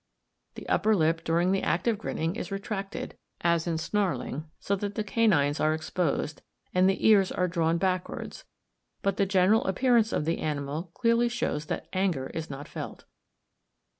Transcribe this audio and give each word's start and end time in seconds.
The 0.55 0.67
upper 0.67 0.95
lip 0.95 1.23
during 1.23 1.51
the 1.51 1.61
act 1.61 1.87
of 1.87 1.99
grinning 1.99 2.35
is 2.35 2.51
retracted, 2.51 3.15
as 3.41 3.67
in 3.67 3.77
snarling, 3.77 4.49
so 4.59 4.75
that 4.77 4.95
the 4.95 5.03
canines 5.03 5.59
are 5.59 5.75
exposed, 5.75 6.41
and 6.73 6.89
the 6.89 7.07
ears 7.07 7.31
are 7.31 7.47
drawn 7.47 7.77
backwards; 7.77 8.43
but 9.03 9.17
the 9.17 9.27
general 9.27 9.63
appearance 9.65 10.11
of 10.11 10.25
the 10.25 10.39
animal 10.39 10.89
clearly 10.95 11.29
shows 11.29 11.65
that 11.65 11.85
anger 11.93 12.31
is 12.33 12.49
not 12.49 12.67
felt. 12.67 13.05